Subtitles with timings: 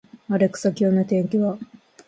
[0.29, 1.59] アレクサ、今日の天気は